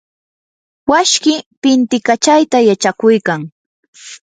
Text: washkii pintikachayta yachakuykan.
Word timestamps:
washkii 0.91 1.41
pintikachayta 1.61 2.57
yachakuykan. 2.69 3.41